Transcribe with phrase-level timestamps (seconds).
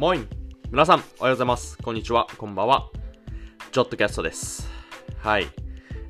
[0.00, 0.28] モイン
[0.70, 1.76] 皆さん、おはようございます。
[1.76, 2.26] こんにちは。
[2.38, 2.88] こんばんは。
[3.70, 4.66] ジョットキャストです。
[5.18, 5.46] はい。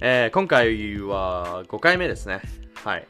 [0.01, 2.41] えー今回は5回目ですね。
[2.85, 3.09] はい。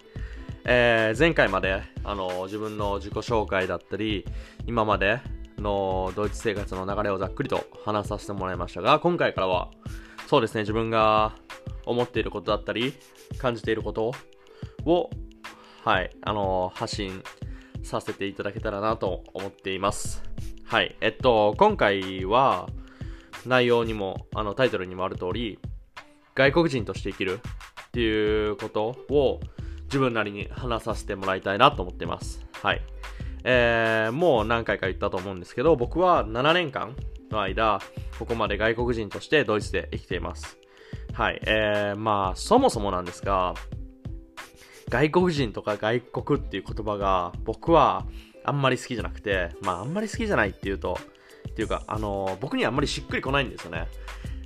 [0.64, 4.24] えー前回まで、あの、自分の自己紹介だったり、
[4.66, 5.20] 今まで
[5.58, 9.68] のドイツ生活の流れをざっくりと話させてもらいましたが、今回からは、
[10.28, 11.34] そうですね、自分が
[11.84, 12.94] 思っていることだったり、
[13.36, 14.12] 感じていること
[14.86, 15.10] を、
[15.84, 17.22] はい、あの、発信
[17.82, 20.29] させていただけたらなと思っています。
[20.70, 22.68] はい、えっと、今回は、
[23.44, 25.58] 内容にも、あの、タイトルにもある通り、
[26.36, 27.40] 外国人として生きる
[27.88, 29.40] っていうことを
[29.86, 32.46] 自分なりに話させてもらいたいなと思っています。
[32.62, 32.82] はい。
[33.42, 36.94] えー、もう何回か言ったと思うんですけど、僕は7年間
[37.32, 37.80] の間、
[38.20, 40.56] ここまで外国人としてドイツで生きています。
[41.12, 41.40] はい。
[41.48, 43.54] えー、まあ、そもそもなんですが、
[44.88, 48.06] 外国人とか外国っていう言葉が僕は
[48.44, 50.98] あんまり好きじゃなくて、まああんまり好きじゃないっていうと、
[51.48, 53.88] っていうか、あの僕にはあんまりしっくりこないんですよね。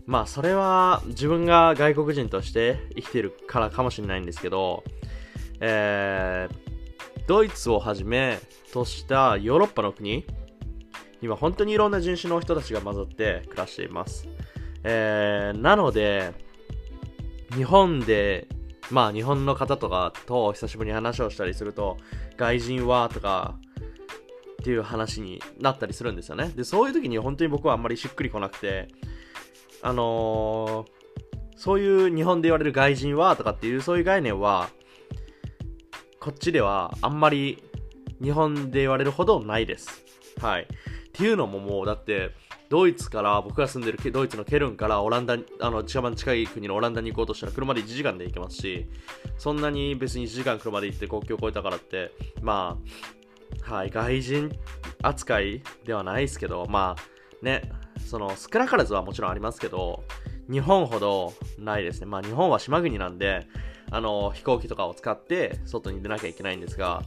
[0.06, 4.84] まあそれは自分が外国人として生きてるからかもしれないんですけど、
[5.60, 8.38] えー、ドイツをはじめ
[8.72, 10.26] としたヨーロッパの国
[11.22, 14.28] には本当にいろんな人種の人たちが混ざって暮らしています。
[14.82, 16.32] えー、なので、
[17.54, 18.46] 日本で
[18.90, 21.96] まあ日本の方とかと久しぶりに話をしたりすると
[22.36, 23.56] 外人はとか
[24.64, 26.50] っていう話になったりするんですよね。
[26.56, 28.88] でそういう時に本当に僕はあんまりしっくりこなくて
[29.82, 31.04] あのー
[31.56, 34.70] そういう日本で言われる外人はとかっていうそういう概念は
[36.18, 37.62] こっちではあんまり
[38.22, 40.02] 日本で言われるほどないです。
[40.40, 40.62] はい。
[40.62, 40.66] っ
[41.12, 42.30] ていうのももうだって
[42.70, 48.88] ドイツから僕が住んでるドイツのケルンからオランダあの一番近い国のオランダに行こうとしたら車で1時間で行けますし
[49.38, 53.23] そんなに別に1時間車で行って国境を越えたからってまあ
[53.62, 54.52] はい外人
[55.02, 57.70] 扱いではないですけどまあね
[58.06, 60.04] その少なからずはもちろんありますけど
[60.50, 63.46] 日本ほどないですねまあ日本は島国なんで
[63.90, 67.02] あの飛行機とかを使って外に出なきゃいけないんですが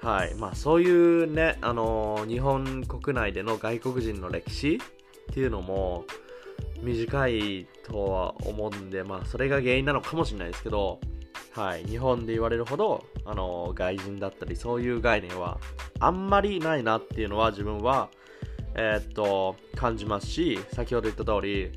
[0.00, 0.34] はい。
[0.36, 6.04] まあそういうね、あの日本国内での外国人の歴史っていうのも
[6.82, 11.00] 短いとは思うんで、まあそれが原因なのかもしれないですけど、
[11.58, 11.82] はい。
[11.86, 15.58] 日本で言われるほど、あの外人だったりそういう概念は
[15.98, 18.10] あんまりないなっていうのは自分は、
[18.76, 21.72] えーっと、感じますし、先ほど言った通り、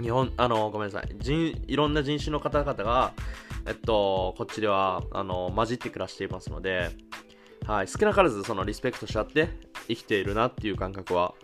[0.00, 1.16] 日本、あの、ごめんなさい。
[1.18, 3.12] 人、いろんな人種の方々が、
[3.66, 6.90] えっと、こっちでは、あの、混じって暮らしていますので、
[7.66, 9.48] はい、少なからずそのリスペクトし合って
[9.88, 11.34] 生きているなっていう感覚は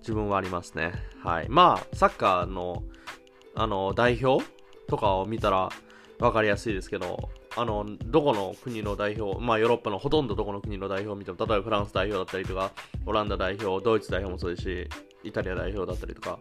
[0.00, 0.92] 自分はありますね。
[1.24, 1.46] はい。
[1.48, 2.82] まあ、サッカーの、
[3.54, 4.44] あの、代表
[4.86, 5.70] とかを見たら
[6.20, 12.72] 分かりやすいですけど、あの、どこの国の代表、まあ、ヨーロッパのほとんどどこの国の代表を見ても、例えばフランス代表だったりとか、
[13.06, 14.88] オランダ代表、ドイツ代表もそうですし、
[15.24, 16.38] イタリア代表だったりとか、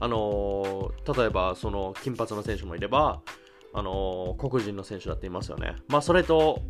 [0.00, 3.20] あの例えば、その、金髪の選手もいれば、
[3.72, 5.76] あの黒人の選手だっていますよね。
[5.86, 6.60] まあ、それと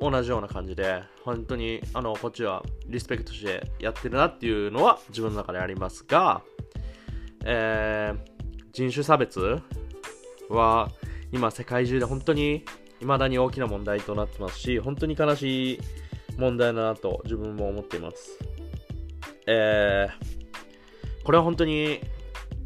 [0.00, 6.42] 同じような感じで、本当に、あの、こっちはリスペクトしてやってるなっていうのは自分の中でありますが、
[7.44, 8.40] えー
[8.72, 9.60] 人種差別
[10.48, 10.90] は
[11.32, 12.64] 今世界中で本当に
[13.00, 15.80] 未だに大きな問題となってますし、本当に悲しい
[16.36, 18.38] 問題だなと自分も思っています。
[19.46, 20.40] えー
[21.22, 22.00] これは本当に、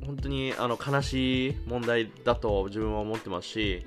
[0.06, 3.86] 本当にあの悲しい問題だと自分は思ってますし、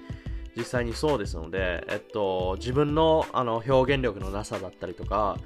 [0.55, 5.37] 実際にそうですので、えっと、自分のあの表現力のなさだったりとか、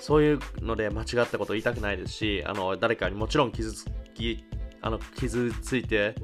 [0.00, 3.84] そういうので間違ったことを言いたくないですし、あの誰かにもちろん傷つ
[4.14, 4.44] き、
[4.80, 6.14] あの傷ついて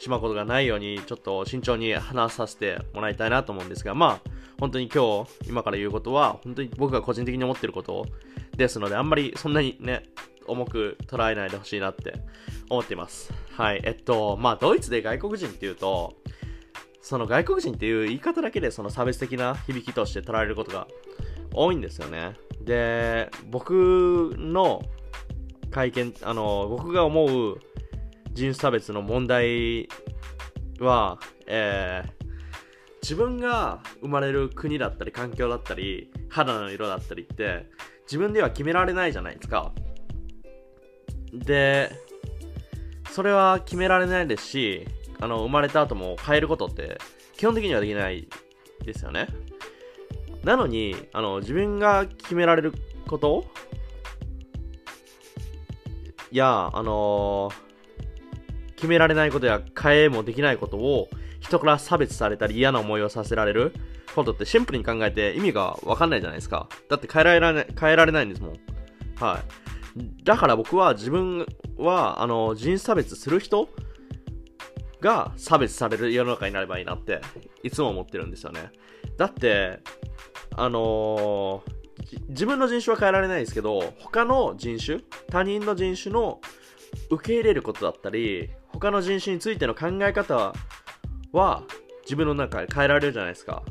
[0.00, 8.06] しまうことがないように、ちょっと慎重に話させてもらいたいなと思うんですが、まあ、本当に今日、今から言うことは、本当に僕が個人的に思ってること
[8.56, 10.04] ですので、あんまりそんなにね、
[10.46, 12.14] 重く捉えないでほしいなって
[12.70, 13.30] 思っています。
[13.52, 13.82] はい。
[13.84, 16.14] えっと、まあ、ドイツで外国人っていうと、
[17.02, 20.86] その外国人っていう言い方だけでその差別的な響きとして捉えることが
[21.52, 22.36] 多いんですよね。
[22.62, 24.82] で、僕の
[25.70, 27.60] 会見、あの、僕が思う
[28.32, 29.88] 人種差別の問題
[30.78, 32.20] は、えー
[33.02, 37.66] 自分が生まれる国だったり環境だったり肌の色だったりって
[38.02, 39.72] 自分では決められないじゃないですか。
[41.32, 41.90] で、
[43.10, 44.86] それは決められないですし、
[45.20, 46.98] あの生まれた後も変えることって
[47.36, 48.28] 基本的にはできない
[48.84, 49.28] ですよね。
[50.44, 52.74] なのに、あの自分が決められる
[53.06, 53.44] こと
[56.30, 57.50] や、あの
[58.80, 63.74] 決められないことや変えもできないことを人から差別されたり嫌な思いをさせられる
[64.14, 66.68] ことってシンプルに考えて意味がわかんないじゃないですか。
[66.88, 68.52] だって変えられない変えられないんですもん。
[69.16, 70.24] はい。
[70.24, 71.46] だから僕は自分
[71.76, 73.68] は、あの、人種差別する人
[75.00, 77.20] が差別される世の中になればいいなって、
[77.62, 78.70] いつも思ってるんですよね。
[79.16, 79.80] だって、
[80.56, 81.80] あのー、
[82.28, 85.00] 自分の人種は変えられないですけど、他の人種、
[85.30, 86.40] 他人の人種の
[87.10, 88.50] 受け入れることだったり、
[88.80, 90.54] 他の人種についての考え方
[91.32, 91.62] は
[92.04, 93.62] 自分の中で変えられるじゃないですか。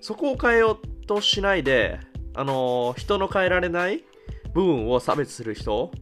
[0.00, 2.00] そこを変えようとしないで、
[2.34, 4.02] あの、人の変えられない
[4.54, 5.92] 部分を差別する人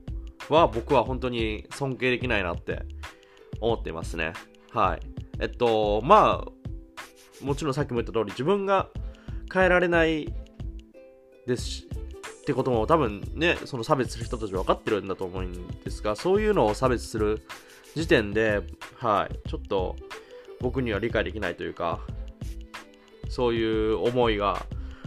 [0.49, 2.83] は僕は本当に尊敬できないなって
[3.61, 4.33] 思っていますね。
[4.71, 5.01] はい。
[5.41, 8.89] えっと、まあ、もちろんさっきも言った通り自分が
[9.53, 10.33] 変えられない
[11.49, 11.89] ですし、
[12.41, 17.43] ってことも多分ね、その差別する人たち分かってるんだと思うんですが、そういうのを差別する
[17.95, 18.63] 時点で、
[18.97, 19.97] はい、ちょっと
[20.61, 22.01] 僕には理解できないというか、
[23.29, 24.67] そういう思いが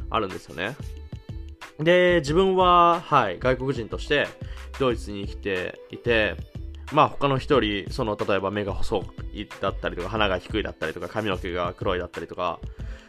[0.09, 0.75] あるんですよね。
[1.79, 4.27] で、自分は、はい、外国人として
[4.79, 6.35] ドイツに来ていて、
[6.91, 9.03] まあ他の人より、その例えば目が細
[9.33, 12.59] いだったりとか、鼻が低いだったりとか、髪の毛が黒いだったりとか、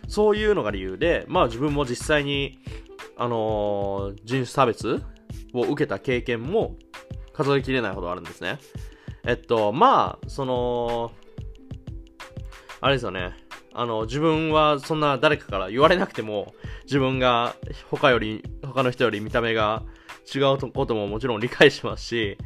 [0.09, 2.59] そういうのが理由で、まあ自分も実際に、
[3.17, 5.03] あのー、人種差別
[5.53, 6.77] を受けた経験も
[7.33, 8.59] 数えきれないほどあるんですね。
[9.27, 11.13] えっと、まあ、その、
[12.81, 13.33] あれですよね。
[13.73, 16.55] あの、自分はそんな誰かから言われなくても、
[16.85, 17.57] 自分が
[17.91, 19.83] 他より、他の人より見た目が
[20.33, 22.39] 違うことももちろん理解しますし、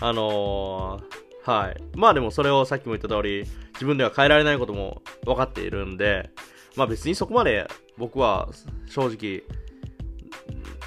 [0.00, 1.82] あのー、はい。
[1.94, 3.44] まあでもそれをさっきも言った通り、
[3.74, 6.30] 自分では変えられないことも分かっているんで、
[6.76, 7.68] まあ別にそこまで
[7.98, 8.48] 僕は
[8.86, 9.42] 正直、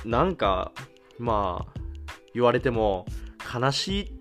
[0.03, 0.71] なんか、
[1.17, 1.79] まあ、
[2.33, 3.05] 言われても
[3.53, 4.14] 悲しい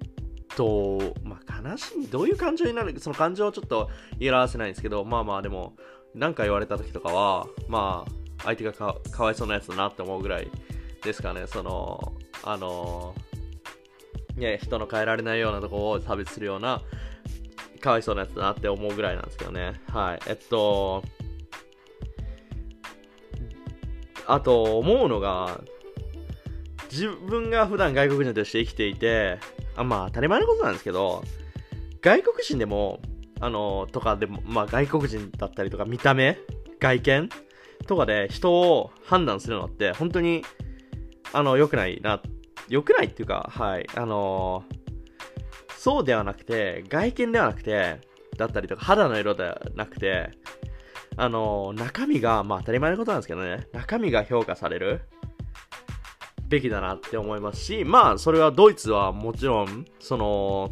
[0.57, 5.75] と、まあ悲しい、どういう感情になるその感情はちょっと言い表せないんですけど、まあまあでも、
[6.15, 8.11] なんか言われた時とかは、まあ、
[8.45, 10.51] 相手がかわいそうなやつだなって思うぐらい
[11.03, 13.15] ですかね、その、あの、
[14.37, 16.83] ね、人の変えられないようなとこを差別するような、
[17.81, 19.81] かわいそうなやつだなって思うぐらいなんですけどね。
[19.89, 20.21] はい。
[20.27, 21.03] えっと、
[24.27, 25.61] あと思うのが、
[26.91, 29.39] 自分が普段外国人として生きていて、
[29.77, 31.23] あまあ当たり前のことなんですけど、
[32.01, 33.01] 外国人でも、
[33.41, 36.39] あの、とかでも、まあ外国人だったりとか見た目、
[36.81, 37.29] 外見
[37.87, 40.43] とかで人を判断するのって本当に、
[41.33, 42.21] あの、良くないな、
[42.69, 44.65] 良くないっていうか、はい、あの
[45.77, 48.01] そうではなくて、外見ではなくて、
[48.37, 50.31] だったりとか、肌の色ではなくて、
[51.17, 55.03] あの中身が、まあ当たり前のことなんですけどね、中身が評価される
[56.55, 60.71] べきだなって思いますし、まあそれはドイツはもちろん、その、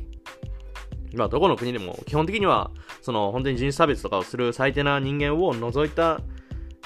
[1.14, 2.70] まあどこの国でも基本的には、
[3.00, 6.20] その本当に人種差別とかをする最低な人間を除いた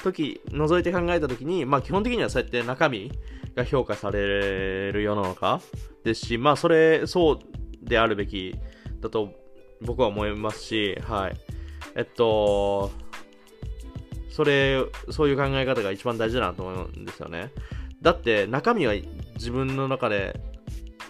[0.02, 3.12] 時、除いて考えた時に、まあ基本的にはそうやって中身
[3.54, 5.60] が評価される世の中
[6.04, 7.38] ですし、まあそれ、そう
[7.82, 8.54] であるべき
[9.00, 9.32] だと
[9.82, 11.36] 僕は思いますし、はい。
[11.94, 12.90] えっと、
[14.30, 17.50] それ、そういう考え方が一番大事だなと思うんですよね。
[18.02, 18.94] だって中身は
[19.34, 20.38] 自分の中で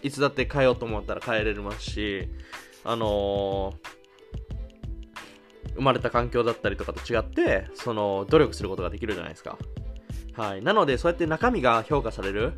[0.02, 2.28] いつだって変えようと思ったら変えれますし、
[2.84, 9.58] あのー、生まれた環境だったりとかと違って、その努力することができるじゃないですか。
[10.34, 10.62] はい。
[10.62, 12.52] なので、そうやって中身が評価される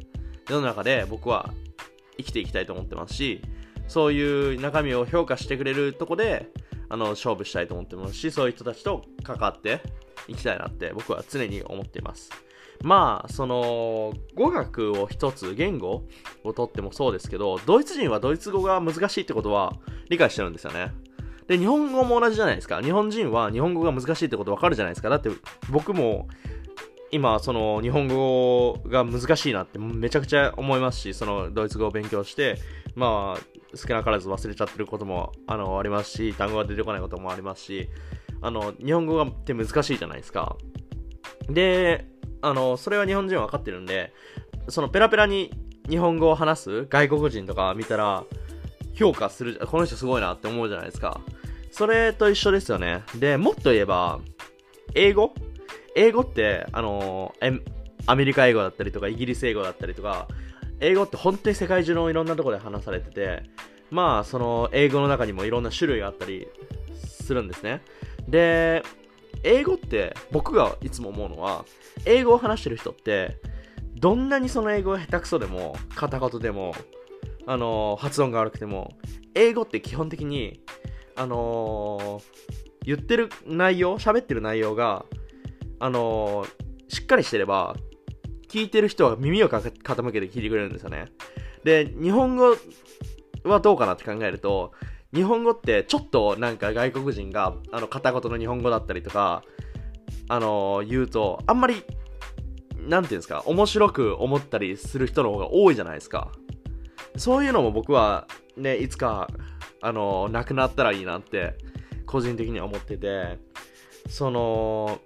[0.49, 1.50] 世の中で僕は
[2.17, 3.41] 生きていきたいと思ってますし、
[3.87, 6.50] そういう中身を評価してくれるとこで、
[6.91, 9.81] あの、勝負したいと思ってますし、そういう人たちと関わって
[10.26, 12.31] いきたいなって僕は常に思っています。
[12.82, 16.04] まあ、その、語学を一つ、言語
[16.44, 19.75] をとってもそうですけど、ドイツ人はドイツ語が難しいってことは
[20.08, 20.92] 理解してるんですよね。
[21.49, 22.80] で、日本語も同じじゃないですか。
[22.80, 25.08] 日本人は日本語が難しいってことわかるじゃないですか。
[25.08, 25.30] だって
[25.70, 26.28] 僕も
[27.11, 32.58] 今、その日本語が難しいなってめちゃくちゃ思いますし、そのドイツ語を勉強して、
[32.94, 37.88] まあ、少なからず忘れちゃってることもあのありますし、単語が出てこないこともありますし、
[38.42, 40.56] あの、日本語がって難しいじゃないですか。
[41.49, 42.06] で、
[42.40, 44.12] あの、それは日本人は分かってるんで、
[44.68, 45.52] そのペラペラに
[45.88, 48.25] 日本語を話す外国人とか見たら、
[48.95, 51.21] 評価する、この人すごいなって思うじゃないですか。
[51.71, 53.02] それと一緒ですよね。
[53.14, 54.21] で、もっと言えば、
[54.95, 55.35] 英語？
[55.95, 57.35] 英語って、あの
[58.07, 60.28] アメリカ英語だったりとか、イギリス英語だったりとか、
[60.80, 63.42] 英語って本当に世界中のいろんなところで話されてて、
[63.90, 66.47] まあ、その英語の中にもいろんな種類があったり
[66.95, 67.83] するんですね。
[68.28, 68.83] で、
[69.45, 71.64] 英語って僕がいつも思うのは、
[72.04, 73.38] 英語を話してる人って、
[73.97, 76.75] どんなにその英語が下手くそでも、片言でも、
[77.47, 78.92] あの、発音が悪くても、
[79.35, 80.61] 英語って基本的に、
[81.16, 82.25] あのー、
[82.85, 85.04] 言ってる内容、喋ってる内容が、
[85.80, 87.76] あのー、しっかりしてれば、
[88.49, 89.71] 聞いてる人は耳を傾
[90.12, 91.07] けて聞いてくれるんですよね。
[91.64, 92.57] で、日本語
[93.45, 94.73] はどうかなって考えると、
[95.15, 99.43] 日本語ってちょっとなんか外国人があの片言の日本語だったりとか、
[100.29, 101.83] あの言うと、あんまり、
[102.77, 106.31] なんていうんですか、面白く思ったりする人の方が多いじゃないですか。
[107.17, 109.29] そういうのも僕はね、いつか、
[109.81, 111.55] あのなくなったらいいなって、
[112.07, 113.38] 個人的には思ってて、
[114.09, 115.00] その、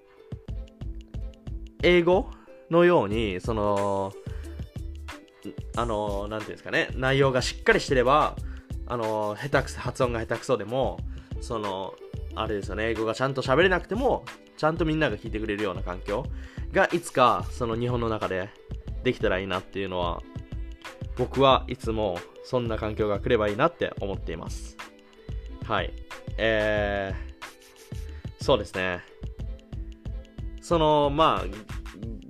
[1.81, 2.29] 英語
[2.69, 4.13] のように、その、
[5.75, 8.35] あの、なんていうんですかね、内容がしっかりしてれば、
[8.93, 10.99] あの、下手くそ、発音が下手くそでも、
[11.41, 11.95] その、
[12.35, 14.23] あれですよね、英語がちゃんと喋れなくても、
[14.55, 16.27] ちゃんとみんなが聞いてくれるような環境
[16.71, 18.49] がいつか、その日本の中で
[19.03, 20.21] できたらいいなっていうのは、
[21.17, 24.77] 僕はいつもそんな環境が来ればいいなって思っています。
[25.65, 25.91] はい。
[26.37, 29.01] えー、そうですね。
[30.61, 31.82] その、まあ、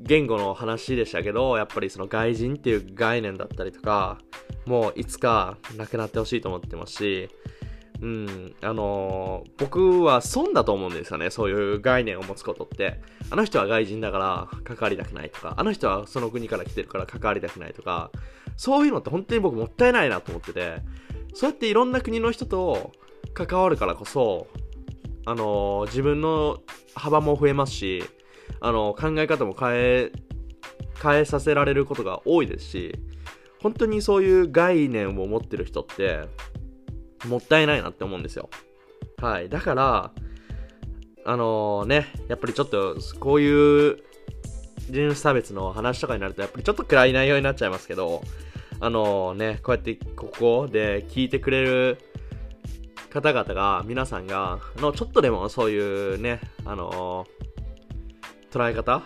[0.04, 4.20] 言語の話でしたけど、やっぱりその外人っていう概念だったりとか、
[4.66, 7.30] もういつかなくなってほしいと思ってますし、
[8.02, 13.00] うん、あのー、僕は損だと思うんですよね、そういう概念を持つことって。
[13.30, 18.12] あの人は外人だから関わりたくないとか、あの人はその国から来てるから関わりたくないとか、
[18.58, 20.82] そういうのって本当に僕もったいないなと思ってて、
[21.34, 22.92] そうやっていろんな国の人と
[23.34, 24.48] 関わるからこそ、
[25.26, 26.60] あのー、自分の
[26.96, 28.04] 幅も増えますし、
[28.60, 30.12] あの考え方も変え
[31.02, 33.00] 変えさせられることが多いですし
[33.62, 36.28] 本当にそういう概念を持ってる人って
[37.26, 38.50] もったいないなって思うんですよ。
[39.22, 39.48] はい。
[39.48, 40.12] だから
[41.26, 44.04] あのー、ねやっぱりちょっとこういう
[44.90, 48.22] 人種差別の話とかになるとやっぱりちょっと暗い内容になっちゃいますけど
[48.82, 51.98] あのー、ねこうやってここで聞いてくれる
[53.10, 57.53] 方々が皆さんがのちょっとでもそういうねあのー
[58.54, 59.02] 捉え方？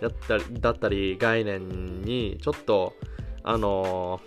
[0.00, 2.94] だったりだったり概念にちょっと
[3.42, 4.20] あの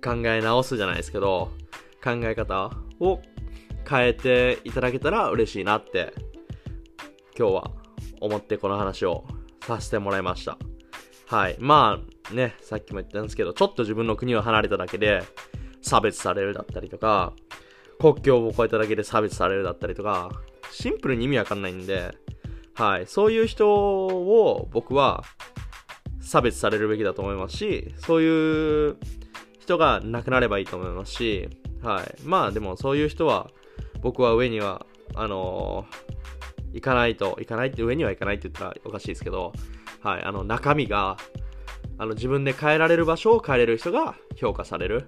[0.00, 1.50] ー、考え直すじゃないですけど
[2.02, 2.70] 考え方
[3.00, 3.20] を
[3.86, 6.14] 変えていただけたら嬉しいなって
[7.38, 7.70] 今日は
[8.20, 9.24] 思ってこの話を
[9.66, 10.56] させてもらいました。
[11.26, 11.56] はい。
[11.58, 15.22] まあねさっきも言ったんですけどちょっと自分の国を離れただけで
[15.82, 17.34] 差別されるだったりとか
[18.00, 20.30] 国境を越えただけで差別されるだったりとか
[20.70, 22.16] シンプルに意味わかんないんで
[22.74, 23.70] はい、そういう人
[24.06, 25.24] を僕は
[26.20, 28.96] 差別されるべきだと思いますし、そういう
[29.58, 31.48] 人がなくなればいいと思いますし、
[31.82, 33.50] はい、まあでもそういう人は
[34.00, 39.52] 僕は上には、あのー、行かないと、行かないって、上には行かないって言ったらおかしいですけど、
[40.00, 41.16] はい、あの中身が、
[41.98, 45.06] あの自分で変えられる場所を変えれる人が評価される。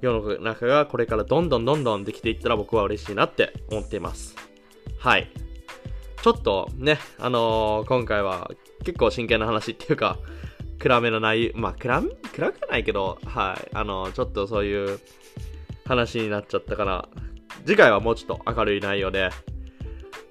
[0.00, 4.34] 世の中がこれからどんどんどんどんできていったら僕は嬉しいなって思っています。
[4.98, 5.30] はい。
[6.22, 8.50] ちょっとね、あのー、今回は
[8.84, 10.18] 結構真剣な話っていうか、
[10.78, 15.00] 暗めの内容、まあ暗、暗くはないけど、はい、あのー、ちょっとそういう
[15.84, 17.08] 話になっちゃったから、
[17.66, 19.30] 次回はもうちょっと明るい内容で、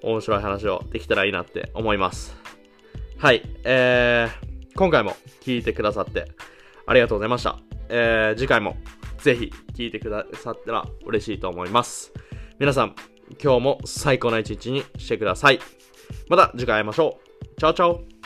[0.02, 2.36] 面白い話をできたらいいなって思います。
[3.18, 6.32] はい、えー、今回も聞いてくださって
[6.86, 7.60] ありがとうございました。
[7.90, 8.78] えー、次回も
[9.18, 12.14] ぜひ聞いてくださったら嬉しいと思います。
[12.60, 12.96] 皆さん、
[13.44, 15.60] 今日も最高な一日にしてください。
[16.30, 17.60] また次回会いましょう。
[17.60, 18.19] チャオチャオ